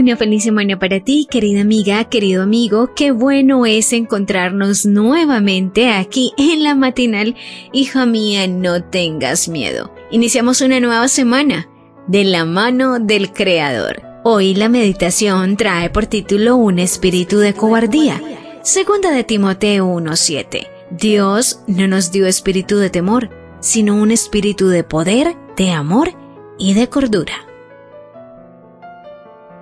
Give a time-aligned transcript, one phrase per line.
[0.00, 2.94] Una feliz semana para ti, querida amiga, querido amigo.
[2.96, 7.36] Qué bueno es encontrarnos nuevamente aquí en la matinal.
[7.70, 9.92] Hija mía, no tengas miedo.
[10.10, 11.68] Iniciamos una nueva semana
[12.06, 14.00] de la mano del Creador.
[14.24, 18.22] Hoy la meditación trae por título Un espíritu de cobardía.
[18.62, 20.66] Segunda de Timoteo 1:7.
[20.92, 23.28] Dios no nos dio espíritu de temor,
[23.60, 26.14] sino un espíritu de poder, de amor
[26.58, 27.49] y de cordura.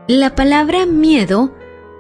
[0.09, 1.53] La palabra miedo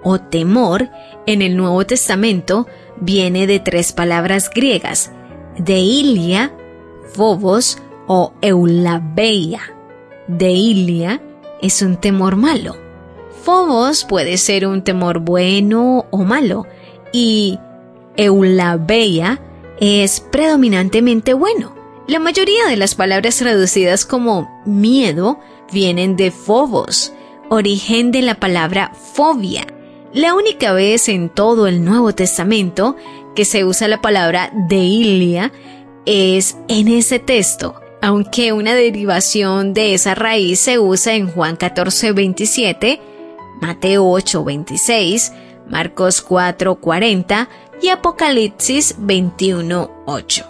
[0.02, 0.88] o temor
[1.26, 2.66] en el Nuevo Testamento
[2.98, 5.12] viene de tres palabras griegas,
[5.58, 6.50] deilia,
[7.12, 7.76] phobos
[8.06, 9.60] o eulabeia.
[10.26, 11.20] Deilia
[11.60, 12.78] es un temor malo.
[13.42, 16.66] Phobos puede ser un temor bueno o malo
[17.12, 17.58] y
[18.16, 19.38] eulabeia
[19.80, 21.74] es predominantemente bueno.
[22.06, 27.12] La mayoría de las palabras traducidas como miedo vienen de phobos,
[27.48, 29.66] origen de la palabra fobia.
[30.12, 32.96] La única vez en todo el Nuevo Testamento
[33.34, 35.52] que se usa la palabra deilia
[36.06, 42.12] es en ese texto, aunque una derivación de esa raíz se usa en Juan 14,
[42.12, 43.00] 27,
[43.60, 45.32] Mateo 8, 26,
[45.68, 47.48] Marcos 4, 40
[47.82, 50.46] y Apocalipsis 21, 8.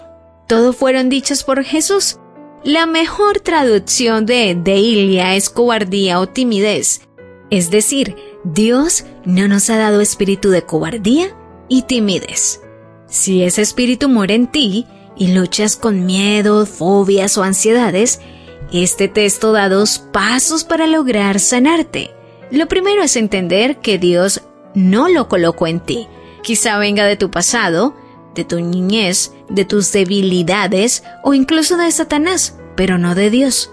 [0.47, 2.19] Todos fueron dichos por Jesús,
[2.63, 7.01] la mejor traducción de deilia es cobardía o timidez.
[7.49, 11.35] Es decir, Dios no nos ha dado espíritu de cobardía
[11.67, 12.61] y timidez.
[13.07, 14.85] Si ese espíritu muere en ti
[15.17, 18.19] y luchas con miedo, fobias o ansiedades,
[18.71, 22.11] este texto da dos pasos para lograr sanarte.
[22.51, 24.41] Lo primero es entender que Dios
[24.75, 26.07] no lo colocó en ti.
[26.43, 27.95] Quizá venga de tu pasado,
[28.35, 33.71] de tu niñez, de tus debilidades o incluso de Satanás, pero no de Dios.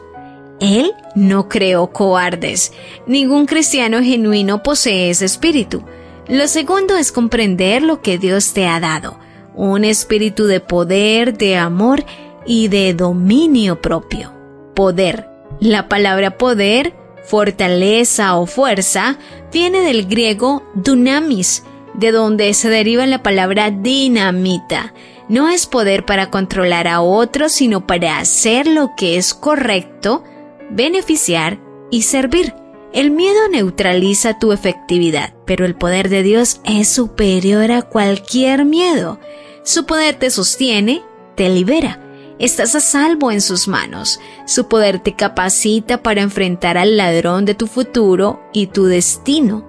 [0.60, 2.72] Él no creó cobardes.
[3.06, 5.84] Ningún cristiano genuino posee ese espíritu.
[6.28, 9.18] Lo segundo es comprender lo que Dios te ha dado,
[9.54, 12.04] un espíritu de poder, de amor
[12.46, 14.32] y de dominio propio.
[14.74, 15.28] Poder.
[15.60, 16.94] La palabra poder,
[17.24, 19.18] fortaleza o fuerza
[19.52, 21.62] viene del griego dunamis,
[21.96, 24.92] de donde se deriva la palabra dinamita.
[25.28, 30.22] No es poder para controlar a otros, sino para hacer lo que es correcto,
[30.70, 31.58] beneficiar
[31.90, 32.54] y servir.
[32.92, 39.18] El miedo neutraliza tu efectividad, pero el poder de Dios es superior a cualquier miedo.
[39.64, 41.02] Su poder te sostiene,
[41.34, 42.00] te libera.
[42.38, 44.20] Estás a salvo en sus manos.
[44.46, 49.64] Su poder te capacita para enfrentar al ladrón de tu futuro y tu destino,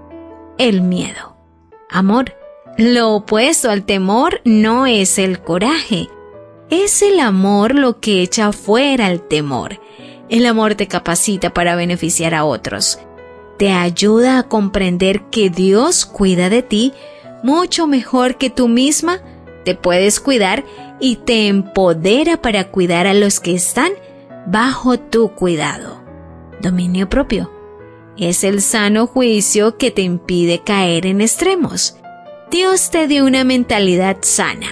[0.57, 1.36] el miedo
[1.89, 2.35] amor.
[2.77, 6.09] Lo opuesto al temor no es el coraje,
[6.69, 9.79] es el amor lo que echa fuera el temor.
[10.29, 12.99] El amor te capacita para beneficiar a otros.
[13.57, 16.93] Te ayuda a comprender que Dios cuida de ti
[17.41, 19.21] mucho mejor que tú misma
[19.63, 20.63] te puedes cuidar
[20.99, 23.91] y te empodera para cuidar a los que están
[24.45, 26.01] bajo tu cuidado.
[26.61, 27.56] Dominio propio
[28.17, 31.97] es el sano juicio que te impide caer en extremos.
[32.49, 34.69] Dios te dio una mentalidad sana,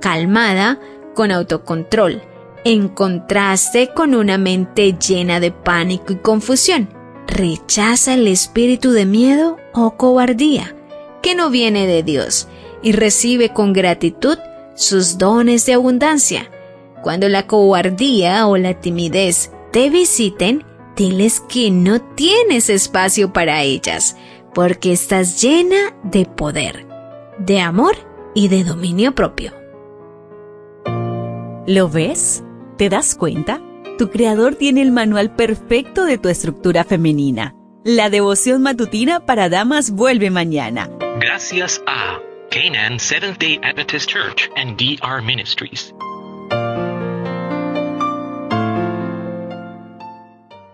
[0.00, 0.80] calmada,
[1.14, 2.22] con autocontrol,
[2.64, 6.88] en contraste con una mente llena de pánico y confusión.
[7.26, 10.74] Rechaza el espíritu de miedo o cobardía,
[11.22, 12.48] que no viene de Dios,
[12.82, 14.38] y recibe con gratitud
[14.74, 16.50] sus dones de abundancia.
[17.02, 20.64] Cuando la cobardía o la timidez te visiten,
[20.96, 24.16] diles que no tienes espacio para ellas,
[24.54, 26.86] porque estás llena de poder,
[27.38, 27.96] de amor
[28.34, 29.52] y de dominio propio.
[31.66, 32.42] ¿Lo ves?
[32.76, 33.60] ¿Te das cuenta?
[33.98, 37.54] Tu creador tiene el manual perfecto de tu estructura femenina.
[37.84, 40.90] La devoción matutina para damas vuelve mañana.
[41.20, 42.18] Gracias a
[42.50, 45.94] Canaan Seventh Day Adventist Church and DR Ministries.